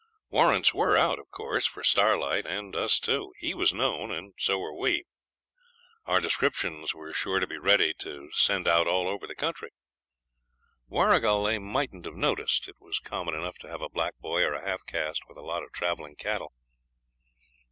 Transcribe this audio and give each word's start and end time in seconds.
Warrants 0.31 0.73
were 0.73 0.97
out, 0.97 1.19
of 1.19 1.29
course, 1.29 1.67
for 1.67 1.83
Starlight, 1.83 2.47
and 2.47 2.75
us 2.75 2.97
too. 2.99 3.33
He 3.37 3.53
was 3.53 3.71
known, 3.71 4.09
and 4.09 4.33
so 4.35 4.57
were 4.57 4.75
we. 4.75 5.03
Our 6.07 6.19
descriptions 6.19 6.95
were 6.95 7.13
sure 7.13 7.39
to 7.39 7.45
be 7.45 7.59
ready 7.59 7.93
to 7.99 8.31
send 8.33 8.67
out 8.67 8.87
all 8.87 9.07
over 9.07 9.27
the 9.27 9.35
country. 9.35 9.69
Warrigal 10.87 11.43
they 11.43 11.59
mightn't 11.59 12.05
have 12.05 12.15
noticed. 12.15 12.67
It 12.67 12.77
was 12.79 12.97
common 12.97 13.35
enough 13.35 13.59
to 13.59 13.67
have 13.69 13.83
a 13.83 13.89
black 13.89 14.17
boy 14.17 14.41
or 14.41 14.53
a 14.55 14.67
half 14.67 14.83
caste 14.87 15.21
with 15.29 15.37
a 15.37 15.41
lot 15.43 15.61
of 15.61 15.71
travelling 15.71 16.15
cattle. 16.15 16.51